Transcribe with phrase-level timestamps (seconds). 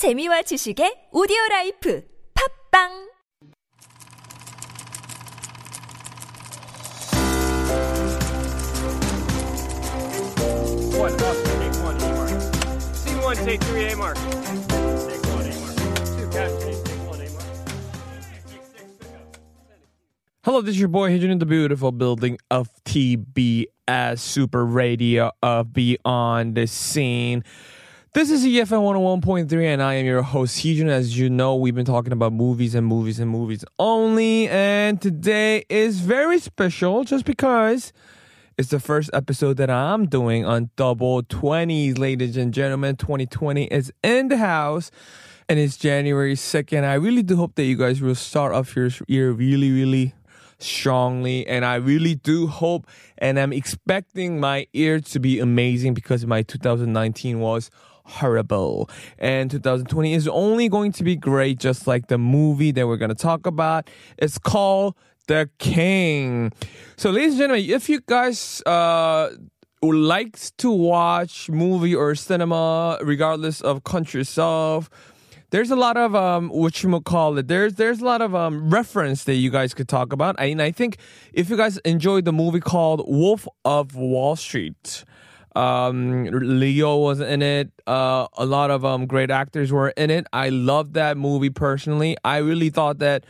[0.00, 2.02] 재미와 지식의 오디오 라이프.
[2.32, 2.88] 팝빵!
[20.42, 23.68] Hello, this is your boy Hijun in the beautiful building of TBS
[24.16, 27.44] Super Radio of Beyond the Scene.
[28.12, 28.82] This is EFM
[29.22, 30.88] 101.3, and I am your host, Hijun.
[30.88, 35.64] As you know, we've been talking about movies and movies and movies only, and today
[35.68, 37.92] is very special just because
[38.58, 42.96] it's the first episode that I'm doing on Double 20s, ladies and gentlemen.
[42.96, 44.90] 2020 is in the house
[45.48, 46.82] and it's January 2nd.
[46.82, 50.14] I really do hope that you guys will start off your year really, really
[50.58, 51.46] strongly.
[51.46, 56.42] And I really do hope and I'm expecting my year to be amazing because my
[56.42, 57.70] 2019 was
[58.10, 58.90] horrible.
[59.18, 63.10] And 2020 is only going to be great, just like the movie that we're going
[63.10, 63.88] to talk about.
[64.18, 64.96] It's called
[65.28, 66.52] The King.
[66.96, 69.30] So, ladies and gentlemen, if you guys, uh,
[69.82, 74.90] would like to watch movie or cinema, regardless of country itself,
[75.50, 77.48] there's a lot of um what you call it.
[77.48, 80.36] There's there's a lot of um reference that you guys could talk about.
[80.38, 80.98] I, and I think
[81.32, 85.04] if you guys enjoyed the movie called Wolf of Wall Street,
[85.56, 87.72] um Leo was in it.
[87.86, 90.26] Uh, a lot of um great actors were in it.
[90.32, 92.16] I loved that movie personally.
[92.24, 93.24] I really thought that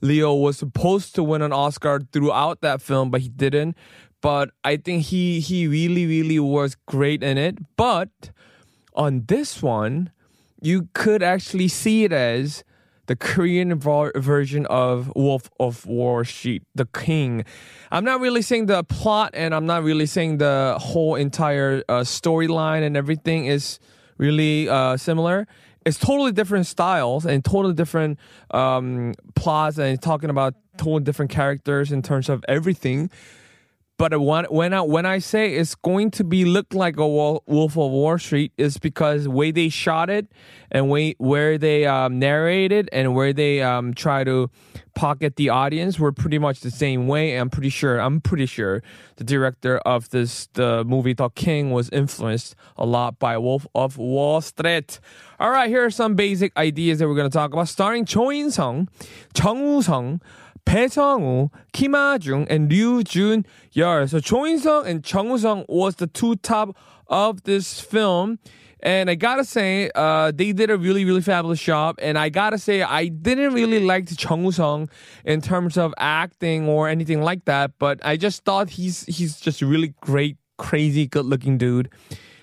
[0.00, 3.76] Leo was supposed to win an Oscar throughout that film, but he didn't.
[4.20, 7.58] But I think he he really really was great in it.
[7.76, 8.30] But
[8.94, 10.10] on this one,
[10.60, 12.64] you could actually see it as
[13.06, 17.44] the Korean ver- version of Wolf of Wall Street, The King.
[17.90, 22.00] I'm not really saying the plot, and I'm not really saying the whole entire uh,
[22.00, 23.78] storyline and everything is
[24.18, 25.46] really uh, similar.
[25.84, 28.18] It's totally different styles and totally different
[28.50, 33.10] um, plots, and talking about totally different characters in terms of everything.
[33.96, 37.76] But when I when I say it's going to be look like a Wolf of
[37.76, 40.26] Wall Street is because way they shot it
[40.70, 44.50] and way where they um, narrated and where they um, try to
[44.94, 47.36] pocket the audience were pretty much the same way.
[47.36, 48.82] I'm pretty sure I'm pretty sure
[49.14, 53.96] the director of this the movie The King was influenced a lot by Wolf of
[53.96, 54.98] Wall Street.
[55.38, 57.68] All right, here are some basic ideas that we're going to talk about.
[57.68, 58.88] Starring Cho In Sung,
[59.34, 60.20] Chung Woo Sung.
[60.64, 64.08] Bae-sung-woo, Kim Ah-jung, and Ryu Jun-yeol.
[64.08, 66.76] So Cho In-sung and Chung Woo-sung was the two top
[67.06, 68.38] of this film.
[68.80, 71.96] And I gotta say, uh, they did a really, really fabulous job.
[72.02, 74.90] And I gotta say, I didn't really like Chung Woo-sung
[75.24, 77.72] in terms of acting or anything like that.
[77.78, 81.88] But I just thought he's he's just a really great, crazy, good-looking dude.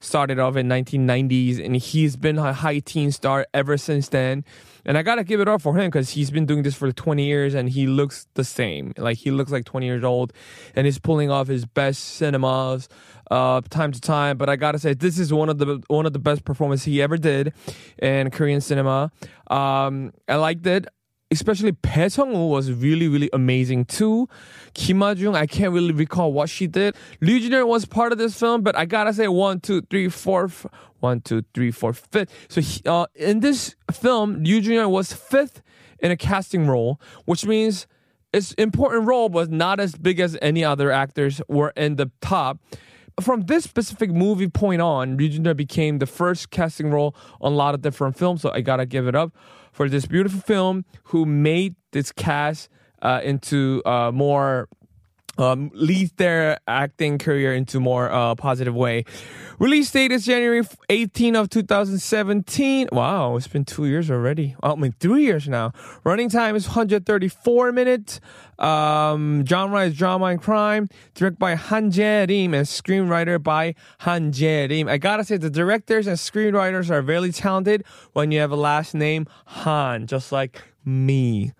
[0.00, 4.44] Started off in 1990s, and he's been a high teen star ever since then.
[4.86, 7.24] And I gotta give it up for him because he's been doing this for 20
[7.24, 8.92] years and he looks the same.
[8.96, 10.32] Like he looks like 20 years old
[10.76, 12.88] and he's pulling off his best cinemas
[13.28, 14.38] uh time to time.
[14.38, 17.02] But I gotta say this is one of the one of the best performances he
[17.02, 17.52] ever did
[17.98, 19.10] in Korean cinema.
[19.48, 20.86] Um I liked it.
[21.30, 24.28] Especially Bae Sung-woo was really, really amazing too.
[24.74, 26.94] Kim Ah-jung, I can't really recall what she did.
[27.20, 30.44] Lee Jun was part of this film, but I gotta say one, two, three, four,
[30.44, 30.66] f-
[31.00, 32.32] one, two, three, four, fifth.
[32.48, 35.62] So he, uh, in this film, Lee Jun was fifth
[35.98, 37.88] in a casting role, which means
[38.32, 42.58] it's important role, but not as big as any other actors were in the top.
[43.20, 47.74] From this specific movie point on, Jun became the first casting role on a lot
[47.74, 48.42] of different films.
[48.42, 49.32] So I gotta give it up
[49.72, 52.68] for this beautiful film who made this cast
[53.00, 54.68] uh, into uh, more
[55.38, 59.04] um, lead their acting career into more uh, positive way.
[59.58, 62.88] Release date is January 18 of 2017.
[62.92, 64.54] Wow, it's been two years already.
[64.62, 65.72] I mean, three years now.
[66.04, 68.20] Running time is 134 minutes.
[68.58, 70.88] Um, genre is drama and crime.
[71.14, 74.88] Directed by Han Jae-rim and screenwriter by Han Jae-rim.
[74.88, 78.94] I gotta say, the directors and screenwriters are very talented when you have a last
[78.94, 81.52] name Han, just like me.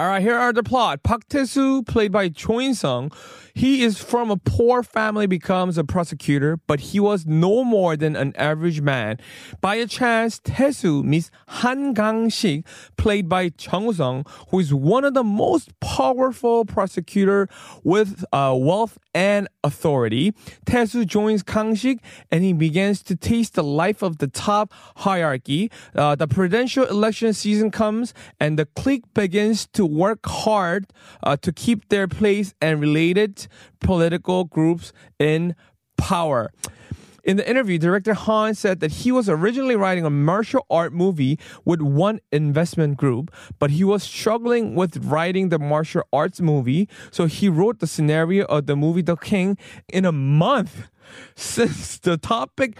[0.00, 1.02] All right, here are the plot.
[1.02, 3.12] Park Tae-soo, played by Cho In-sung,
[3.54, 8.16] he is from a poor family, becomes a prosecutor, but he was no more than
[8.16, 9.18] an average man.
[9.60, 12.64] By a chance, Tae-soo meets Han Gang-sik,
[12.96, 17.48] played by Chung Woo-sung, who is one of the most powerful prosecutor
[17.82, 20.32] with uh, wealth and authority.
[20.66, 21.98] Tae-soo joins Kang-sik,
[22.30, 25.70] and he begins to taste the life of the top hierarchy.
[25.94, 30.86] Uh, the presidential election season comes, and the clique begins to work hard
[31.22, 33.39] uh, to keep their place and related
[33.80, 35.54] political groups in
[35.96, 36.50] power.
[37.22, 41.38] In the interview, director Han said that he was originally writing a martial art movie
[41.64, 47.26] with one investment group, but he was struggling with writing the martial arts movie, so
[47.26, 49.58] he wrote the scenario of the movie The King
[49.92, 50.88] in a month.
[51.34, 52.78] Since the topic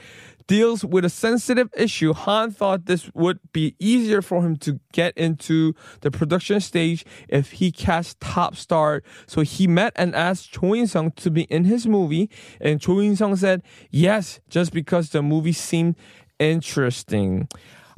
[0.51, 5.17] deals with a sensitive issue, Han thought this would be easier for him to get
[5.17, 9.05] into the production stage if he cast top star.
[9.29, 12.29] So he met and asked Cho In-sung to be in his movie,
[12.61, 13.63] and Cho In-sung said
[13.93, 15.95] yes, just because the movie seemed
[16.41, 17.47] interesting.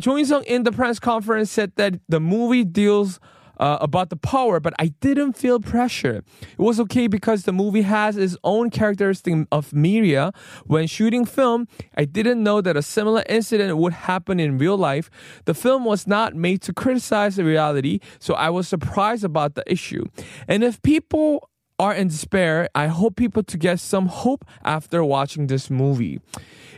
[0.03, 3.19] Cho In-sung in the press conference said that the movie deals
[3.63, 6.25] uh, about the power, but I didn't feel pressure.
[6.43, 10.33] It was okay because the movie has its own characteristic of media.
[10.67, 15.11] When shooting film, I didn't know that a similar incident would happen in real life.
[15.45, 19.63] The film was not made to criticize the reality, so I was surprised about the
[19.71, 20.07] issue.
[20.49, 21.49] And if people
[21.83, 26.21] are in despair, I hope people to get some hope after watching this movie.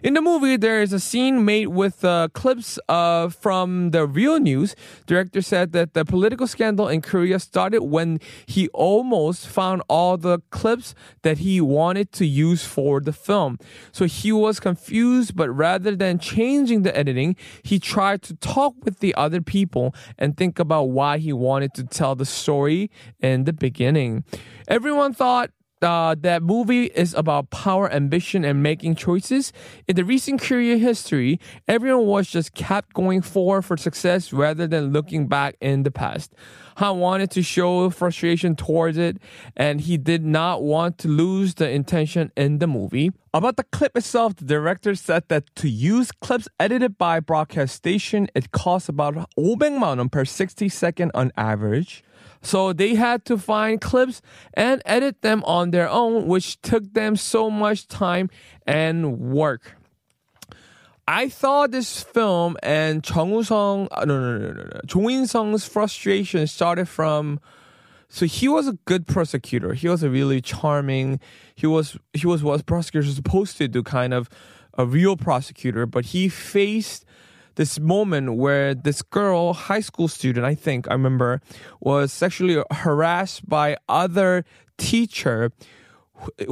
[0.02, 4.38] In the movie, there is a scene made with uh, clips uh, from the real
[4.38, 4.76] news.
[5.06, 10.40] Director said that the political scandal in Korea started when he almost found all the
[10.50, 13.58] clips that he wanted to use for the film.
[13.92, 19.00] So he was confused, but rather than changing the editing, he tried to talk with
[19.00, 22.90] the other people and think about why he wanted to tell the story
[23.20, 24.24] in the beginning.
[24.66, 25.50] Everyone thought
[25.84, 29.52] uh, that movie is about power, ambition, and making choices.
[29.86, 31.38] In the recent Korea history,
[31.68, 36.32] everyone was just kept going forward for success rather than looking back in the past.
[36.76, 39.18] Han wanted to show frustration towards it,
[39.56, 43.12] and he did not want to lose the intention in the movie.
[43.32, 48.28] About the clip itself, the director said that to use clips edited by broadcast station,
[48.34, 52.02] it costs about 500만 per 60 second on average.
[52.44, 54.20] So they had to find clips
[54.52, 58.28] and edit them on their own, which took them so much time
[58.66, 59.76] and work.
[61.08, 65.66] I thought this film and Chung Woo-sung, uh, no, no, no, no, no, Jo In-sung's
[65.66, 67.40] frustration started from.
[68.08, 69.74] So he was a good prosecutor.
[69.74, 71.20] He was a really charming.
[71.54, 74.30] He was he was what prosecutors are supposed to do, kind of
[74.78, 75.84] a real prosecutor.
[75.84, 77.04] But he faced
[77.56, 81.40] this moment where this girl, high school student, I think I remember,
[81.80, 84.44] was sexually harassed by other
[84.78, 85.52] teacher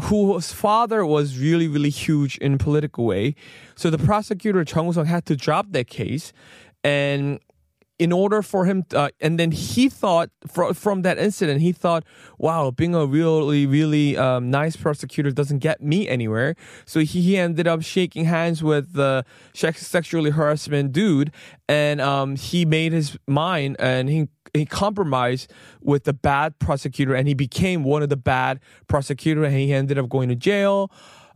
[0.04, 3.34] whose father was really, really huge in political way.
[3.75, 6.32] So the prosecutor Chung Sung had to drop that case,
[6.82, 7.38] and
[8.02, 11.70] in order for him, to, uh, and then he thought fr- from that incident, he
[11.70, 12.02] thought,
[12.37, 16.56] wow, being a really, really um, nice prosecutor doesn't get me anywhere.
[16.84, 21.31] So he, he ended up shaking hands with the sexually harassment dude,
[21.69, 25.50] and um, he made his mind and he he compromised
[25.81, 29.96] with the bad prosecutor, and he became one of the bad prosecutor, and he ended
[29.96, 30.90] up going to jail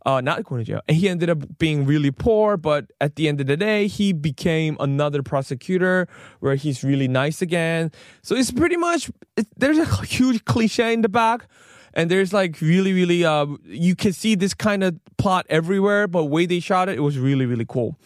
[0.06, 0.80] uh, not going to jail.
[0.88, 4.12] And he ended up being really poor, but at the end of the day, he
[4.12, 6.06] became another prosecutor
[6.38, 7.90] where he's really nice again.
[8.22, 11.48] So it's pretty much, it, there's a huge cliche in the back.
[11.92, 16.26] And there's like really, really, uh, you can see this kind of plot everywhere, but
[16.26, 17.96] way they shot it, it was really, really cool.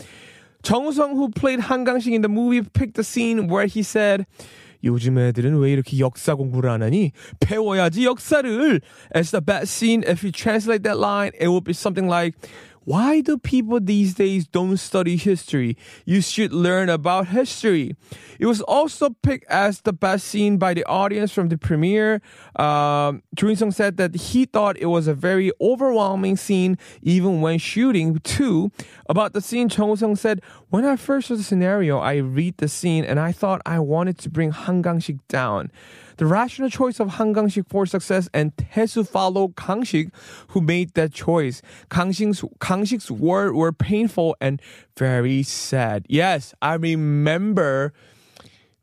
[0.63, 4.27] Chung Sung, who played Han Gang-sik in the movie, picked a scene where he said,
[4.85, 7.13] 요즘 애들은 왜 이렇게 역사 공부를 안 하니?
[7.41, 8.81] 배워야지 역사를.
[9.15, 12.37] As the best scene, if you translate that line, it would be something like,
[12.91, 15.77] why do people these days don't study history?
[16.07, 17.95] You should learn about history.
[18.41, 22.21] It was also picked as the best scene by the audience from the premiere.
[22.57, 28.19] Um, Sung said that he thought it was a very overwhelming scene even when shooting.
[28.25, 28.73] Too
[29.09, 32.67] about the scene, Chung Sung said, "When I first saw the scenario, I read the
[32.67, 35.71] scene and I thought I wanted to bring Han Gang-sik down."
[36.21, 40.09] The rational choice of Han Gang-sik for success and Tae-soo followed Kang-sik
[40.49, 41.63] who made that choice.
[41.89, 44.61] Kang-sik's, Kang-sik's words were painful and
[44.99, 46.05] very sad.
[46.11, 47.95] Yes, I remember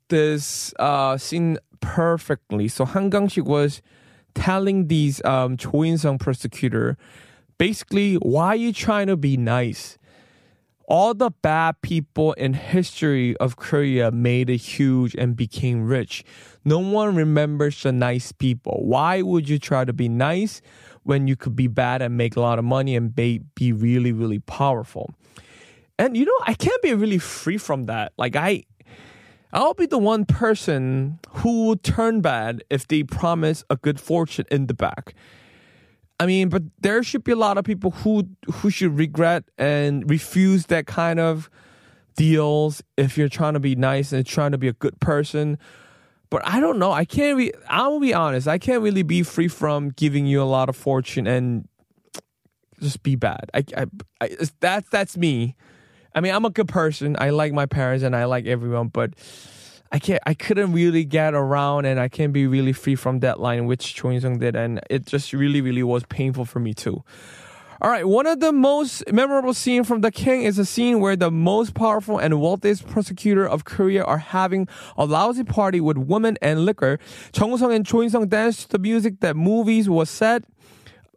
[0.08, 2.68] this uh, scene perfectly.
[2.70, 3.84] So Han Gang-sik was
[4.34, 6.98] telling these um, Cho In-sung prosecutor,
[7.60, 9.97] basically, why are you trying to be nice?
[10.88, 16.24] All the bad people in history of Korea made it huge and became rich.
[16.64, 18.82] No one remembers the nice people.
[18.84, 20.62] Why would you try to be nice
[21.04, 24.14] when you could be bad and make a lot of money and be, be really,
[24.14, 25.14] really powerful?
[26.00, 28.14] And you know, I can't be really free from that.
[28.18, 28.64] Like I
[29.54, 34.46] I'll be the one person who will turn bad if they promise a good fortune
[34.52, 35.16] in the back.
[36.20, 40.10] I mean, but there should be a lot of people who who should regret and
[40.10, 41.50] refuse that kind of
[42.16, 45.58] deals if you're trying to be nice and trying to be a good person.
[46.30, 46.92] But I don't know.
[46.92, 47.54] I can't be.
[47.70, 48.48] I'll be honest.
[48.48, 51.68] I can't really be free from giving you a lot of fortune and
[52.82, 53.50] just be bad.
[53.54, 53.86] I, I,
[54.20, 55.56] I that's that's me.
[56.14, 57.16] I mean, I'm a good person.
[57.20, 59.14] I like my parents and I like everyone, but
[59.92, 60.22] I can't.
[60.26, 63.96] I couldn't really get around, and I can't be really free from that line, which
[63.96, 67.04] Cho In-sung did, and it just really, really was painful for me too.
[67.80, 71.16] All right, one of the most memorable scenes from The King is a scene where
[71.16, 74.68] the most powerful and wealthiest prosecutor of Korea are having
[74.98, 76.98] a lousy party with women and liquor.
[77.34, 80.44] Chung Sung and Cho In-sung dance to the music that movies was set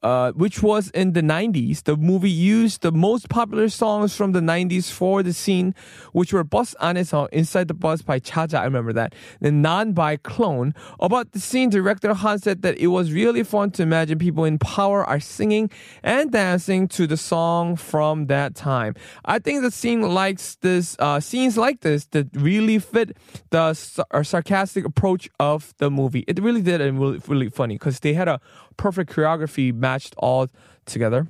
[0.02, 1.84] uh, which was in the 90s.
[1.84, 5.74] The movie used the most popular songs from the 90s for the scene,
[6.12, 10.16] which were Bus 안에서, Inside the Bus by Jaja, I remember that, and Nan by
[10.16, 10.74] Clone.
[11.00, 14.58] About the scene, director Han said that it was really fun to imagine people in
[14.58, 15.70] power are singing
[16.02, 18.94] and dancing to the song from that time.
[19.24, 23.16] I think the scene likes this, uh, scenes like this that really fit
[23.50, 26.24] the sar- uh, sarcastic approach of the movie.
[26.26, 28.40] It really did and really, really funny because they had a
[28.76, 30.48] perfect choreography matched all
[30.86, 31.26] together.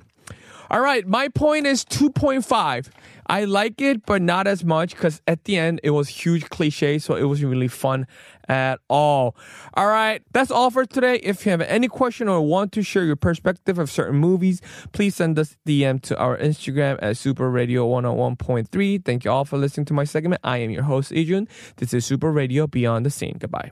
[0.69, 2.89] All right, my point is 2.5.
[3.27, 6.99] I like it, but not as much because at the end it was huge cliche,
[6.99, 8.07] so it wasn't really fun
[8.47, 9.35] at all.
[9.73, 11.15] All right, that's all for today.
[11.23, 15.15] If you have any question or want to share your perspective of certain movies, please
[15.15, 19.03] send us DM to our Instagram at Super Radio 101.3.
[19.03, 20.39] Thank you all for listening to my segment.
[20.43, 21.47] I am your host, Adrian.
[21.77, 23.37] This is Super Radio Beyond the Scene.
[23.39, 23.71] Goodbye.